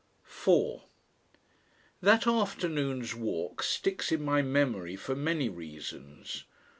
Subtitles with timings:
[0.23, 0.85] 4
[2.01, 6.43] That afternoon's walk sticks in my memory for many reasons.